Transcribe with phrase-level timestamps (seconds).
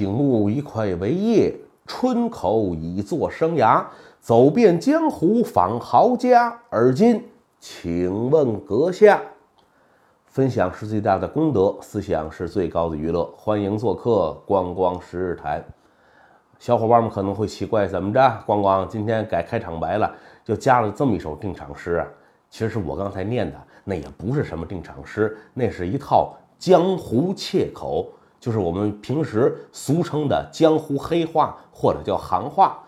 [0.00, 1.54] 醒目一块为业，
[1.86, 3.84] 春口已作生涯。
[4.18, 7.22] 走遍江湖访豪家，而今
[7.58, 9.20] 请问阁下，
[10.24, 13.30] 分享是最大的功德，思想是最高的娱乐。
[13.36, 15.62] 欢迎做客光光十日谈。
[16.58, 18.42] 小伙伴们可能会奇怪，怎么着？
[18.46, 20.10] 光光今天改开场白了，
[20.42, 22.08] 就加了这么一首定场诗啊？
[22.48, 28.10] 其实是我刚才念的，那也不是什么定场诗，那是一套江湖切口，
[28.40, 32.78] 就是我们平时俗称的江湖黑话或者叫行话。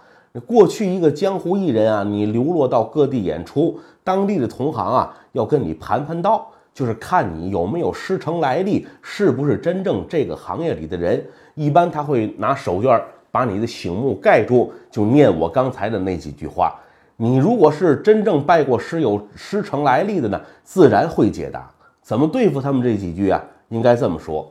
[0.47, 11.23] 过去一个江湖艺人啊，你流落到各地演出，当地的同行啊要跟你盘盘道，就是看你有没有师承来历，是不是真正这个行业里的人。
[11.55, 12.99] 一般他会拿手绢
[13.31, 16.75] 把你的醒目盖住，就念我刚才的那几句话。
[17.19, 21.71] 你如果是真正拜过师、有师承来历的呢，自然会解答。
[22.01, 23.39] 怎么对付他们这几句啊？
[23.69, 24.51] 应该这么说：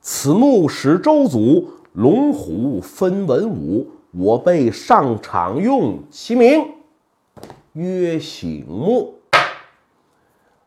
[0.00, 3.86] 此木始周祖，龙虎分文武。
[4.12, 6.64] 我辈上场用其名
[7.74, 9.14] 曰醒目。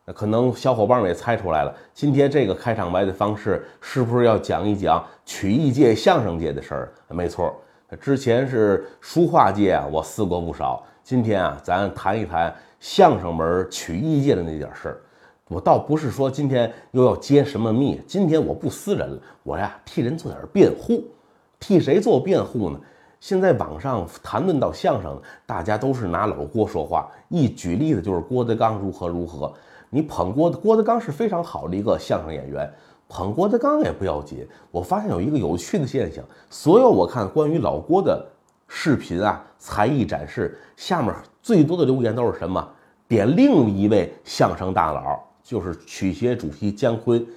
[0.06, 6.94] 那可能小伙伴们也猜出来了，今天这个开场白的方式是不是要讲一讲曲艺界、相声界的事儿？
[7.10, 7.54] 没错，
[8.00, 10.84] 之前是书画界啊，我试过不少。
[11.04, 15.02] 今天啊，咱谈一谈相声门曲艺界的那点事儿。
[15.52, 21.04] 我倒不是说今天又要揭什么密，今天我不撕人了，我呀替人做点辩护。
[21.60, 22.80] 替谁做辩护呢？
[23.20, 27.12] 现在网上谈论到相声，大家都是拿老郭说话。
[27.28, 29.54] 一举例子就是郭德纲如何如何。
[29.90, 32.72] 你捧郭郭德纲是非常好的一个相声演员，
[33.10, 34.48] 捧郭德纲也不要紧。
[34.72, 38.26] 我发现有一个有趣的现象，所有我看关于老郭的
[38.70, 42.66] 视频啊，才艺展示下面最多的留言都是什么？
[43.06, 45.20] 点另一位相声大佬，
[45.52, 47.28] 就是曲协主席姜昆。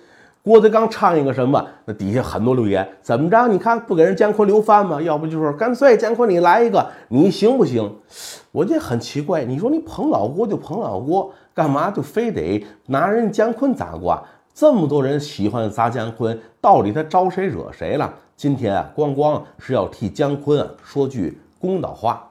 [0.40, 1.66] 郭德纲唱一个什么？
[1.84, 3.48] 那底下很多留言，怎么着？
[3.48, 5.02] 你看不给人姜昆留饭吗？
[5.02, 7.92] 要不就是干脆姜昆你来一个，你行不行？
[8.52, 9.44] 我觉得很奇怪。
[9.44, 14.22] 你说你捧老郭就捧老郭，干嘛就非得拿人姜昆砸挂？
[14.54, 18.14] 这么多人喜欢砸姜昆，到底他招谁惹谁了？
[18.36, 22.30] 今天啊，光光是要替姜昆啊说句公道话。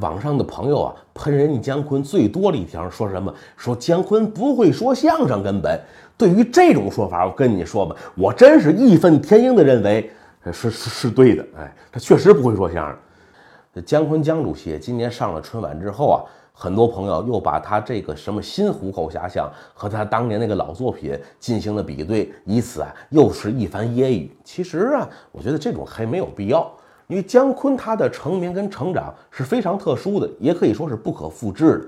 [0.00, 3.32] 网上的朋友啊，喷人家姜昆最多的一条说什么？
[3.56, 5.80] 说姜昆不会说相声，根本。
[6.16, 10.10] 对于这种说法，我跟你说吧，我真是义愤填膺的认为
[10.52, 11.44] 是是是对的。
[11.56, 13.82] 哎，他确实不会说相声。
[13.84, 16.18] 姜昆姜主席今年上了春晚之后啊，
[16.52, 24.28] 很多朋友又把他这个什么新虎口遐想和他当年那个老作品进行了比对，以此啊又是一番揶揄。
[24.42, 26.68] 其实啊，我觉得这种还没有必要，
[27.08, 31.86] 因为姜昆他的成名跟成长是非常特殊的，也可以说是不可复制的。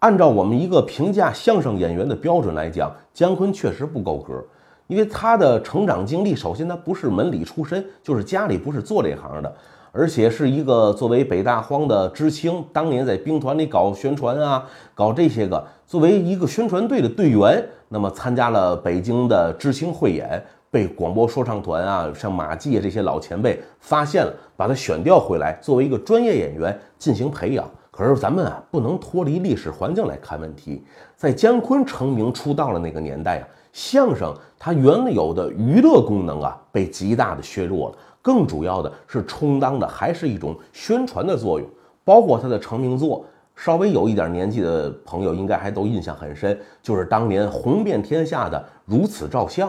[0.00, 4.42] 按照我们一个评价相声演员的标准来讲，姜昆确实不够格，
[4.86, 9.54] 因为他的成长经历，首先他不是门里出身，就是家里不是做这行的，
[9.92, 27.68] 而且是一个作为北大荒的知青，当年在兵团里搞宣传啊，搞这些个，作为一个宣传队的队员，那么参加了北京的知青汇演，被广播说唱团啊，像马季这些老前辈发现了，把他选调回来，作为一个专业演员进行培养。
[27.90, 30.84] 可是咱们啊，不能脱离历史环境来看问题。
[31.16, 37.98] 在姜昆成名出道的那个年代啊，相声它原有的娱乐功能啊，被极大的削弱了。
[38.22, 41.68] 更主要的是充当的还是一种宣传的作用。
[42.04, 43.24] 包括他的成名作，
[43.56, 49.68] 稍微有一点年纪的朋友应该还都印象很深，就是当年红遍天下的《如此照相》。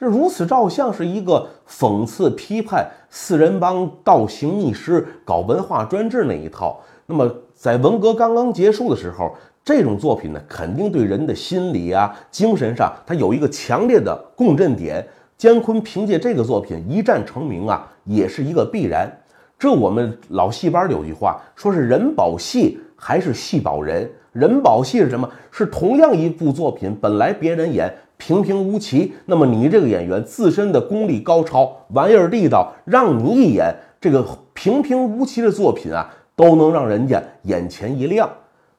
[0.00, 6.80] 这《如此照相》是一个讽刺批判四人帮倒行逆施、搞文化专制那一套。
[7.06, 7.30] 那么。
[7.58, 15.04] 在文革刚刚结束的时候，这种作品呢，肯定对人的心理啊、精神上，它有一个强烈的共振点。
[15.36, 19.10] 姜昆凭借这个作品一战成名啊，也是一个必然。
[19.58, 24.08] 这我们老戏班有句话，说是人保戏还是戏保人？
[24.30, 25.28] 人保戏是什么？
[25.50, 34.22] 是同样一部作品，本来别人演平平无奇，那么你这个演员自身的功力高超，玩意儿地道，让你一演这个
[34.52, 36.10] 平平无奇的作品啊。
[36.38, 38.30] 都能让人家眼前一亮。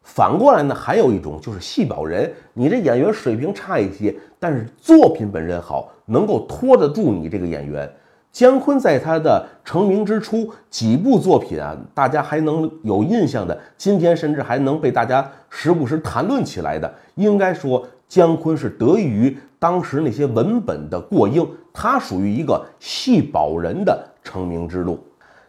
[0.02, 7.92] 反过来呢，还有一种就是戏保人，你这演员水平差一些，但是作品本身好，能够拖得住你这个演员。
[8.32, 25.00] 姜昆在他的成名之初，几部作品啊，大家还能有印象的，今天甚至还能被大家时不时谈论起来的，应该说姜昆是得益于当时那些文本的过硬，他属于一个戏保人的成名之路。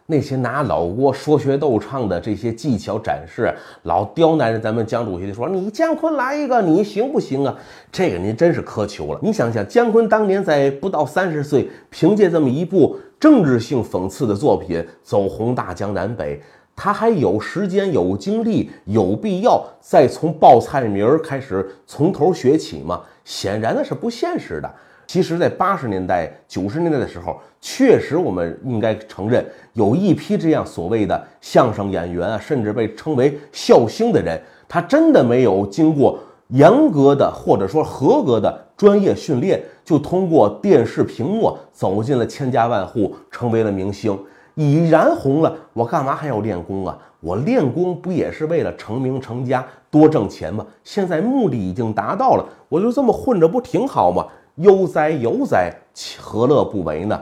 [0.05, 3.53] 那些拿老郭说学逗唱的这些技巧展示，
[3.83, 7.57] 老刁难着咱们姜主席的说：“你姜昆来一个，你行不行啊？”
[7.91, 9.19] 这个您真是苛求了。
[9.23, 16.41] 你想想，姜昆当年在不到三十岁，凭借这么一部政治性讽刺的作品走红大江南北，
[16.75, 23.01] 他还有时间、有精力、有必要再从报菜名开始从头学起吗？
[23.23, 24.71] 显然那是不现实的。
[25.05, 36.17] 其实，在八十年代、九十年代的时候，确实我们应该承认，有一批这样所谓的相声演员啊，甚至被称为笑星的人，他真的没有经过
[36.47, 39.61] 严格的或者说合格的专业训练。
[39.83, 44.17] 就通过电视屏幕走进了千家万户，成为了明星，
[44.55, 45.55] 已然红了。
[45.73, 46.97] 我干嘛还要练功啊？
[47.19, 50.65] 我练功不也是为了成名成家、多挣钱吗？
[50.83, 54.25] 现在目的已经达到了，我就这么混着不挺好吗？
[54.55, 55.71] 悠哉悠哉，
[56.19, 57.21] 何乐不为呢？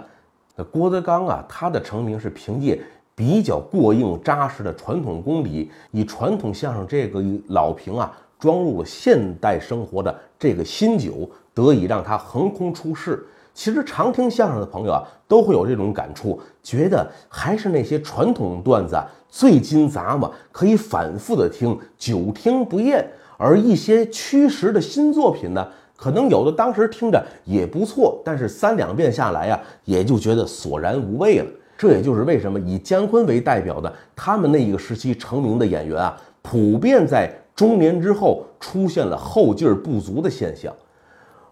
[0.56, 2.82] 那郭德纲啊，他的成名是凭借
[3.14, 11.30] 比较过硬扎实的传统功底，以传统相声这个老瓶啊，装入了现代生活的这个新酒。
[11.52, 13.28] 得以让他横空出世。
[13.60, 23.06] 其实常听相声的朋友啊，都会有这种感触，觉得还是那些传统段子啊最金杂嘛，可以反复的听，久听不厌。
[23.38, 25.68] 而一些驱时的新作品呢，
[25.98, 31.46] 可能有的当时听着也不错，但是三两遍下来呀，也就觉得索然无味了。
[31.78, 40.74] 这也就是为什么以姜昆为代表的他们那一个时期成名的演员啊，普遍在中年之后出现了后劲儿不足的现象。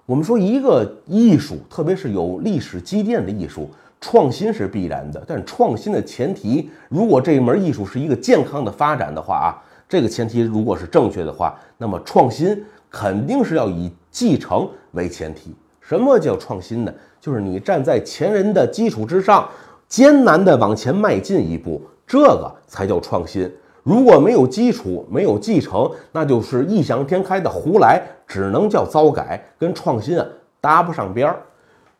[0.08, 3.70] 我们说一个艺术，特别是有历史积淀的艺术，
[4.00, 5.22] 创新是必然的。
[5.28, 9.48] 但创新的前提，如果这一门艺术是一个健康的发展的话啊，
[9.90, 15.54] 这个前提如果是正确的话，那么创新肯定是要以继承为前提。
[15.82, 16.94] 什么叫创新呢？
[17.20, 19.46] 就是你站在前人的基础之上，
[19.90, 23.52] 艰难的往前迈进一步，这个才叫创新。
[23.84, 30.26] 如果没有基础，没有继承，那就是异想天开的胡来，只能叫糟改，跟创新啊
[30.60, 31.42] 搭不上边儿。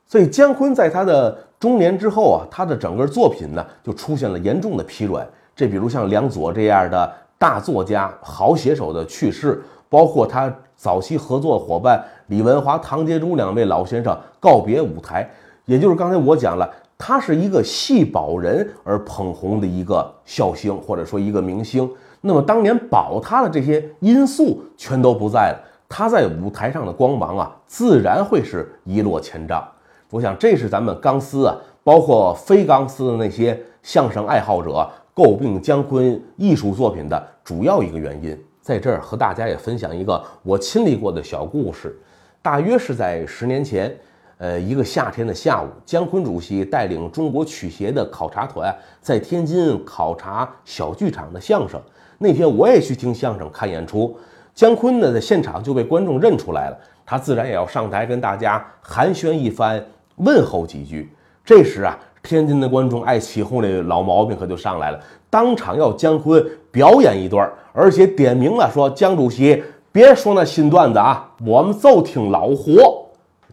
[0.06, 5.28] 所以姜昆在他的中年之后啊，他的整个作品呢就出现了严重的疲软。
[5.56, 15.28] 这比如像梁左这样的大作家、好写手的去世，包括他早期合作伙伴李文华、唐杰忠两位老先生告别舞台，
[15.66, 16.70] 也就是刚才我讲了。
[17.00, 21.88] 他是一个戏保人而捧红的一个笑星，或者说一个明星。
[22.22, 29.66] 那么当年保他的这些因素全都不在了，他在舞台上的光芒啊，自然会是一落千丈。
[30.10, 38.38] 我想这是咱们钢丝啊，包括非钢丝的那些相声爱好者诟病姜昆艺术作品的主要一个原因。
[38.62, 41.98] 在这儿和大家也分享一个我亲历过的小故事，
[42.42, 43.96] 大约是在十年前。
[44.40, 51.82] 呃，一个夏天的下午，姜昆主席带领中国曲协的考察团在天津考察小剧场的相声。
[52.20, 54.16] 那天我也去听相声看演出，
[54.58, 59.80] 姜昆呢在现场就被观众认出来了，他自然也要上台跟大家寒暄一番，
[60.16, 61.14] 问候几句。
[61.46, 65.00] 这时啊，天津的观众爱起哄的老毛病可就上来了，
[65.30, 73.06] 当场要姜昆表演一段，而且点名了说：“姜主席别说那新段子啊，我们就听老活。”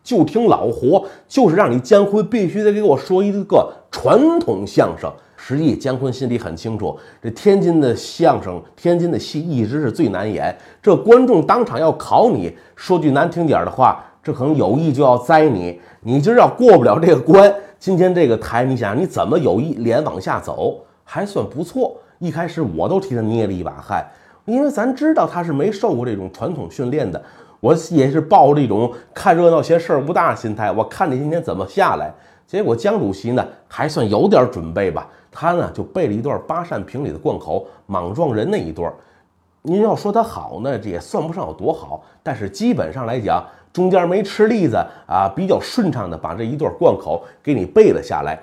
[0.02, 5.10] 就听老活，就是让你姜昆必须得给我说一个传统相声。
[5.46, 10.56] 实际姜昆心里很清楚，这天津的相声、天津的戏一直是最难演。
[10.81, 15.78] 这观众当场要考你，说句难听点的话，这可能有意就要栽你。
[16.00, 20.80] 你今儿要过不了这个关，今天这个台，你想你怎么有一脸往下走？
[21.04, 21.95] 还算不错。
[22.21, 24.02] 一开始我都替他捏了一把汗，
[24.47, 27.23] 因为咱知道他是没受过这种传统训练的。
[27.61, 32.11] 我也是抱着一种看热闹嫌事儿不大的心态，我看你今天怎么下来。
[32.47, 38.91] 结果江主席呢还算有点准备吧，他呢就背了一段八扇屏里的贯口莽撞人那一段。
[39.62, 44.76] 您要说他好呢，这也算不上有多好，但是基本上来讲，中间没吃栗子
[45.07, 48.38] 啊，比较顺畅的把这一段贯口给你背了下来，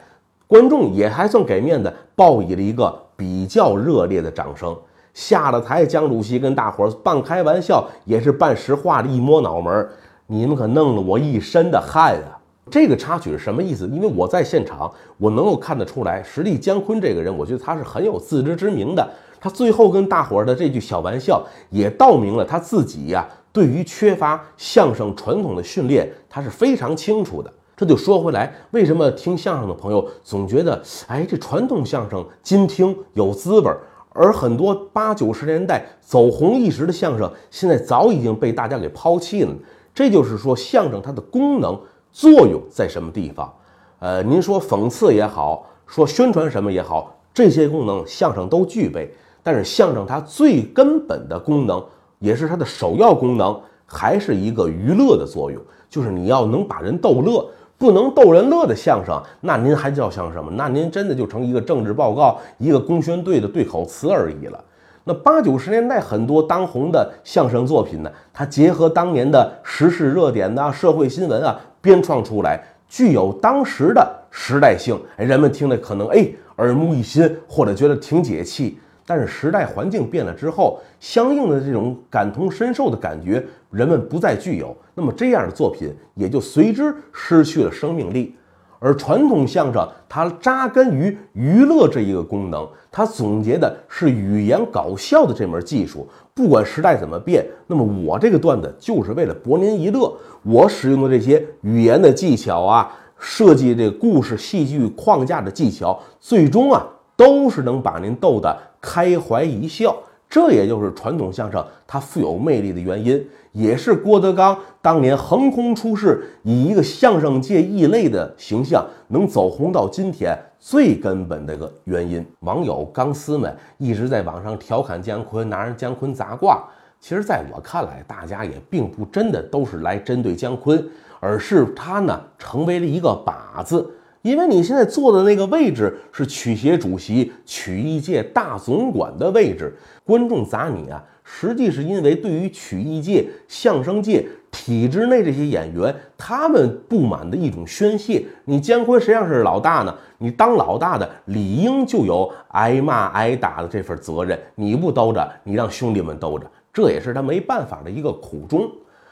[0.48, 4.76] 观众也还算给面子，报以了一个比较热烈的掌声。
[5.14, 9.88] 下了台，江主席跟大伙儿半开玩笑，也是半实话的一摸脑门
[10.26, 12.40] ：“你们可弄了我一身的汗啊！”
[12.72, 13.86] 这个插曲是什么意思？
[13.90, 19.08] 因为我在现场，我能够看得出来，实力姜昆这个人，我觉得他是很有自知之明的。
[19.42, 27.52] 他最后跟大伙儿的这句小玩笑，也道明了他自己呀，对于缺乏相声传统的训练，他是非常清楚的。
[27.76, 33.82] 这就说回来，为什么听相声的朋友总觉得，哎，这传统相声精听有滋味儿？
[34.14, 39.54] 而很多八九十年代走红一时的相声，现在早已经被大家给抛弃了。
[39.94, 41.78] 这就是说，相声它的功能
[42.12, 43.54] 作用在什么地方？
[44.00, 49.14] 呃，您说讽刺也好，说宣传什么也好，这些功能相声都具备。
[49.44, 51.84] 但是相声它最根本的功能，
[52.20, 57.50] 也是它的首要功能，还是一个娱乐的作用，就是你要能把人逗乐。
[57.78, 60.52] 不能逗人乐的相声，那您还叫相声吗？
[60.56, 64.64] 那您真的就成一个政治报告、一个公宣队的对口词而已了。
[65.04, 74.98] 那八九十年代很多当红的相声作品呢，它结合当年的时事热点呐、社会新闻啊，编创出来，具有当时的时代性。
[75.18, 78.80] 哎，人们听了可能哎耳目一新，或者觉得挺解气。
[79.04, 88.36] 但是时代环境变了之后，相应的这种感同身受的感觉，人们不再具有，那么这样的作品也就随之失去了生命力。
[88.84, 96.10] 而传统相声它扎根于娱乐这一个功能，它总结的是语言搞笑的这门技术。
[96.34, 100.12] 不管时代怎么变，那么我这个段子就是为了博您一乐。
[100.42, 106.84] 我使用的这些语言的技巧啊，设计这个故事戏剧框架的技巧，最终啊
[107.16, 109.96] 都是能把您逗得开怀一笑。
[110.32, 113.24] 这也就是传统相声它富有魅力的原因。
[113.52, 122.26] 也是郭德纲当年横空出世，以一个相声界异类的形象能走红到今天最根本的一个原因。
[122.40, 126.64] 网友钢丝们一直在网上调侃姜昆，拿人姜昆砸挂。
[127.02, 130.88] 其实，在我看来，大家也并不真的都是来针对姜昆，
[131.20, 133.86] 而是他呢成为了一个靶子。
[134.22, 139.76] 因为你现在坐的那个位置是曲协主席、曲艺界大总管的位置，
[140.06, 141.04] 观众砸你啊！
[141.24, 148.24] 实际是因为对于曲艺界、相声界体制内这些演员，他们不满的一种宣泄。
[148.46, 154.38] 你姜昆实际上是老大呢，你当老大的理应就有挨骂挨打的这份责任。
[154.56, 158.70] 你不兜着，你让兄弟们兜着，这也是他没办法的一个苦衷。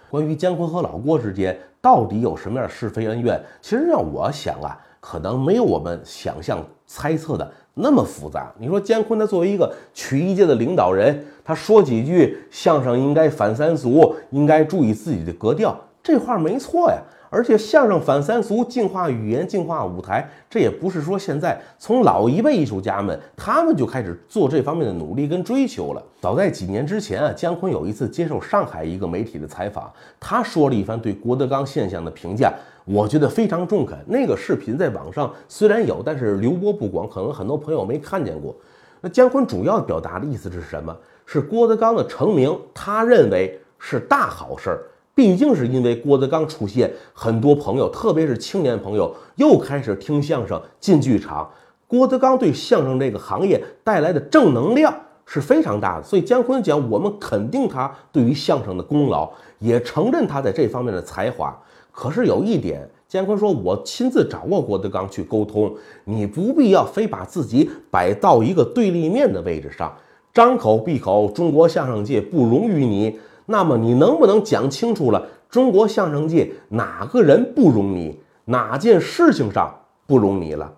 [0.09, 7.51] 关于姜昆和老郭之间到底有什么样的是非恩怨，其实让我想啊，可能没有我们想象猜测的。
[7.73, 16.97] 那么复杂，你说姜昆他作为一个曲艺界的领导人，他说几句相声应该反三俗，应该注意自己的格调，这话没错呀。
[17.29, 26.03] 而且相声反三俗，净化语言，净化舞台，这也不是说现在从老一辈艺术家们他们就开始做这方面的努力跟追求了。
[26.19, 32.51] 早在几年之前啊，姜昆有一次接受上海一个媒体的采访，他说了一番对郭德纲现象的评价。
[32.85, 33.95] 我觉得非常中肯。
[34.07, 38.55] 那个视频在网上虽然有，但是流播不广，可能很多朋友没看见过。
[38.99, 40.97] 那姜昆主要表达的意思是什么？
[41.27, 44.81] 是郭德纲的成名，他认为是大好事儿。
[45.19, 51.45] 毕竟是因为郭德纲出现，很多朋友，特别是青年朋友，又开始听相声、进剧场。
[51.87, 54.95] 郭德纲对相声这个行业带来的正能量
[55.25, 56.03] 是非常大的。
[56.05, 61.53] 所以姜昆讲，我们肯定他对于相声的功劳，也承认他在这方面的才华。
[61.91, 69.93] 可是有一点，姜昆说：“我亲自找过郭德纲去沟通，你不必要非把自己摆到一个对立面的位置上，
[70.33, 73.19] 张口闭口中国相声界不容于你。
[73.51, 75.25] 那么你能不能讲清楚了？
[75.49, 78.19] 中国相声界哪个人不容你？
[78.45, 79.73] 哪件事情上
[80.05, 80.71] 不容你了？”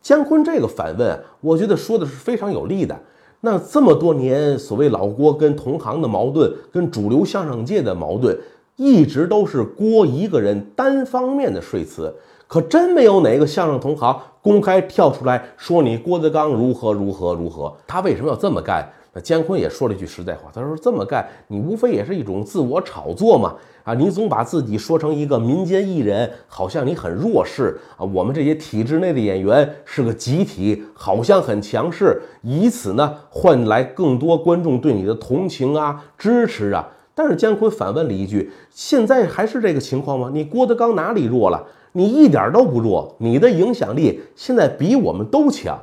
[0.00, 2.96] 姜昆这个反问，我觉得说的是非常有力的。
[3.40, 8.38] 那这么多年，所谓老郭跟同行的矛盾，跟主流相声界的矛盾。
[8.76, 12.14] 一直都是郭一个人单方面的说辞，
[12.46, 17.72] 可真没有哪个相声同行公开跳出来说你郭德纲如何如何如何。
[17.86, 18.88] 他为什么要这么干？
[19.14, 23.54] 那姜昆也说了一句实在话，他说这么干，你无非也是一种自我炒作嘛。
[23.84, 28.04] 啊，你总把自己说成一个民间艺人，好像你很弱势啊。
[28.14, 36.88] 我们这些体制内的演员是个集体，好像很强势，以此呢换来更多观众对你的同情啊、支持啊。
[37.14, 40.30] 但是姜昆反问了一句：“现在还是这个情况吗？
[40.32, 41.66] 你郭德纲哪里弱了？
[41.92, 45.78] 你一点都不弱，你的影响力现在比我们都强。”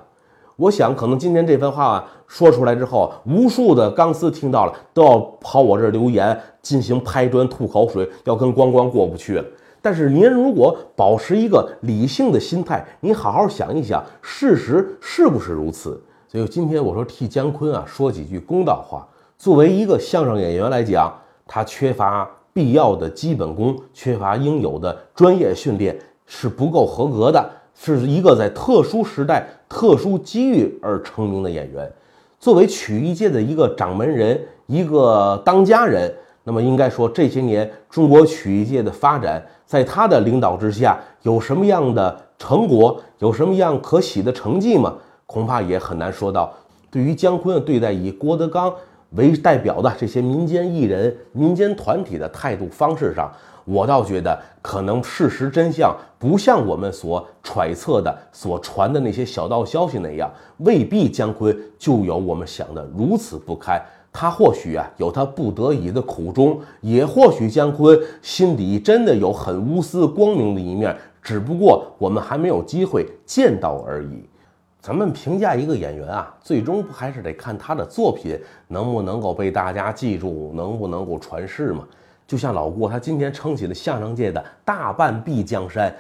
[0.60, 9.46] 我想，可能今天这番话说出来之后，无数的钢丝听到了，都要跑我这儿留言，进行拍砖吐口水，要跟光光过不去了。
[9.82, 15.98] 但是您如果保持一个理性的心态，你好好想一想，事实是不是如此？
[16.28, 19.08] 所以今天我说替姜昆啊说几句公道话。
[19.38, 21.10] 作为一个相声演员来讲，
[21.48, 27.50] 他缺乏必要的基本功，缺乏应有的专业训练，是不够合格的，
[27.82, 31.90] 是一个在特殊时代、特殊机遇而成名的演员。
[32.38, 44.94] 作为曲艺界的一个掌门人、一个当家人，那么应该说这些年中国曲艺界的发展，在他的领导之下，有什么样的成果，有什么样可喜的成绩吗？
[45.26, 46.54] 恐怕也很难说到。
[46.92, 48.74] 对于姜昆对待，以郭德纲。
[49.14, 53.28] 为代表的这些民间艺人、民间团体的态度方式上，
[53.70, 63.80] 我倒觉得可能事实真相不像我们所揣测的、所传的那些小道消息那样，未必姜昆就有我们想的如此不堪。
[64.12, 74.28] 他或许啊有他不得已的苦衷，也或许姜昆心底真的有很无私光明的一面，只不过我们还没有机会见到而已。
[74.82, 78.36] 咱们评价一个演员啊，最终不还是得看他的作品
[78.68, 81.86] 能不能够被大家记住，能不能够传世吗？
[82.30, 85.92] 就像老郭，他今天撑起了相声界的大半壁江山，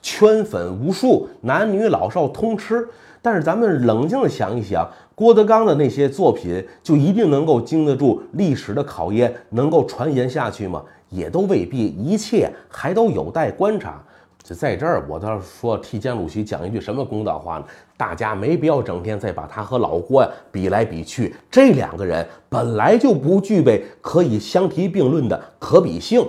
[0.00, 2.88] 圈粉无数，男女老少通吃。
[3.20, 10.82] 但是咱们冷静的想一想，郭德纲的那些作品就一定能够经得住历史的考验，能够传言下去吗？
[11.10, 14.02] 也都未必，一切还都有待观察。
[14.44, 17.64] 就在这儿，我倒是说替江主席讲一句什么公道话呢？
[17.96, 26.22] 大家没必要整天再把他和老郭呀比来比去，这两个人本来就不具备可以相提并论的可比性。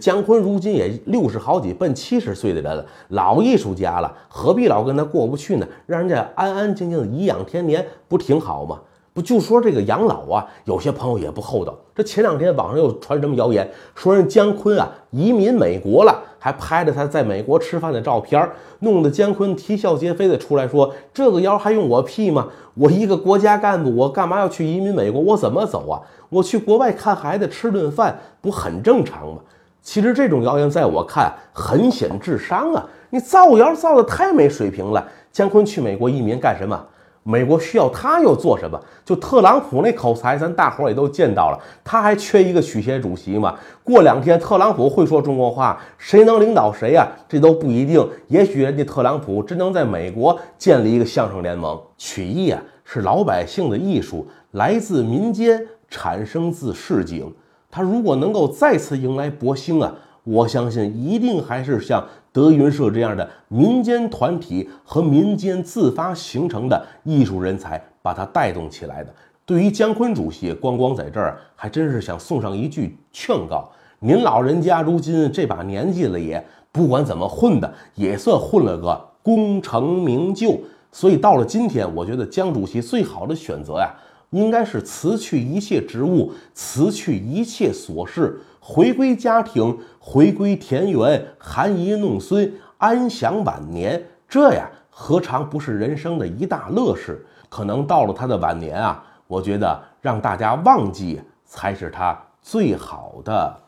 [0.00, 5.68] 姜昆如今也六十好几，奔七十岁的人了，老艺术家了，何必老跟他过不去呢？
[5.86, 8.80] 让人家安安静静的颐养天年，不挺好吗？
[9.12, 10.46] 不就说这个养老啊？
[10.64, 11.76] 有些朋友也不厚道。
[11.94, 18.48] 这前两天网上又传什么谣言，说人姜昆啊移民美国了，还拍着他在美国吃饭的照片，
[18.80, 22.48] 弄得姜昆啼笑皆非的出来说：“这个谣还用我辟吗？
[22.74, 25.20] 我一个国家干部，我干嘛要去移民美国？
[25.20, 26.00] 我怎么走啊？
[26.28, 29.40] 我去国外看孩子吃顿饭，不很正常吗？”
[29.82, 32.86] 其实这种谣言在我看很显智商啊！
[33.08, 35.04] 你造谣造的太没水平了。
[35.32, 36.78] 姜昆去美国移民干什么？
[37.22, 38.80] 美国需要他又做什么？
[39.04, 41.58] 就特朗普那口才，咱大伙儿也都见到了。
[41.84, 43.54] 他还缺一个曲协主席吗？
[43.84, 47.06] 过两天特朗普会说中国话，谁能领导谁呀？
[47.28, 48.04] 这都不一定。
[48.28, 51.78] 也许人家特朗普真能在美国建立一个相声联盟。
[51.98, 57.30] 曲艺啊，是老百姓的艺术，来自民间，产生自市井。
[57.70, 69.12] 他如果能够再次迎来博兴啊，我相信一定还是像德云社这样的民间团体和民间自发形成的艺术人才把它带动起来的。
[69.44, 80.60] 对于姜昆主席，光光在这儿还真是想送上一句劝告：您老人家如今这把年纪了，也不管怎么混的，也算混了个功成名就。
[80.92, 83.92] 所以到了今天，我觉得姜主席最好的选择呀。
[84.30, 94.02] 应该是辞去一切职务，辞去一切琐事，回归家庭，回归田园，含饴弄孙，安享晚年。
[94.28, 97.26] 这呀，何尝不是人生的一大乐事？
[97.48, 103.60] 可能到了他的晚年啊，我觉得让大家忘记才是他最好的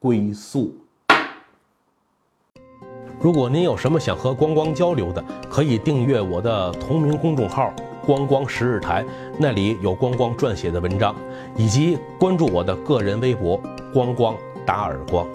[0.00, 0.74] 归宿。
[3.20, 7.72] 如果您有什么想和光光交流的，可以订阅我的同名公众号。
[8.08, 9.04] 光光十日台，
[9.36, 11.14] 那里有光光撰写的文章，
[11.58, 13.60] 以及关注我的个人微博
[13.92, 15.26] “光光打耳光”。